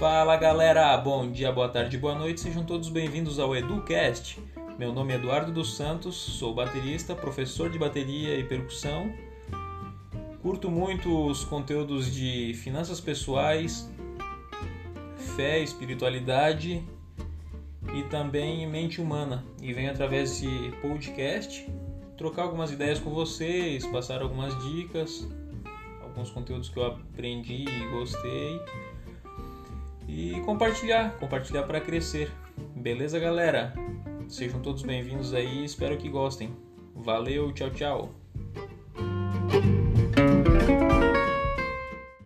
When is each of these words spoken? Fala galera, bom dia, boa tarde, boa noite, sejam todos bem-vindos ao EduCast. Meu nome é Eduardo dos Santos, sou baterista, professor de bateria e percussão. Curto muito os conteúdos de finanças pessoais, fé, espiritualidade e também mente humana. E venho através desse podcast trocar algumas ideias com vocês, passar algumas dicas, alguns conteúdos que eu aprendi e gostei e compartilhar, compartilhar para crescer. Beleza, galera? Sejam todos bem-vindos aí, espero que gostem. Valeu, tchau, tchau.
Fala 0.00 0.34
galera, 0.34 0.96
bom 0.96 1.30
dia, 1.30 1.52
boa 1.52 1.68
tarde, 1.68 1.98
boa 1.98 2.14
noite, 2.14 2.40
sejam 2.40 2.64
todos 2.64 2.88
bem-vindos 2.88 3.38
ao 3.38 3.54
EduCast. 3.54 4.42
Meu 4.78 4.94
nome 4.94 5.12
é 5.12 5.16
Eduardo 5.16 5.52
dos 5.52 5.76
Santos, 5.76 6.16
sou 6.16 6.54
baterista, 6.54 7.14
professor 7.14 7.68
de 7.68 7.78
bateria 7.78 8.34
e 8.38 8.42
percussão. 8.42 9.12
Curto 10.40 10.70
muito 10.70 11.26
os 11.26 11.44
conteúdos 11.44 12.10
de 12.10 12.54
finanças 12.54 12.98
pessoais, 12.98 13.92
fé, 15.36 15.60
espiritualidade 15.60 16.82
e 17.94 18.02
também 18.04 18.66
mente 18.66 19.02
humana. 19.02 19.44
E 19.60 19.70
venho 19.74 19.90
através 19.90 20.30
desse 20.30 20.72
podcast 20.80 21.70
trocar 22.16 22.44
algumas 22.44 22.72
ideias 22.72 22.98
com 22.98 23.10
vocês, 23.10 23.86
passar 23.88 24.22
algumas 24.22 24.58
dicas, 24.64 25.28
alguns 26.02 26.30
conteúdos 26.30 26.70
que 26.70 26.78
eu 26.78 26.86
aprendi 26.86 27.66
e 27.68 27.90
gostei 27.90 28.58
e 30.20 30.40
compartilhar, 30.42 31.16
compartilhar 31.18 31.62
para 31.62 31.80
crescer. 31.80 32.30
Beleza, 32.76 33.18
galera? 33.18 33.72
Sejam 34.28 34.60
todos 34.60 34.82
bem-vindos 34.82 35.32
aí, 35.32 35.64
espero 35.64 35.96
que 35.96 36.10
gostem. 36.10 36.54
Valeu, 36.94 37.50
tchau, 37.52 37.70
tchau. 37.70 38.14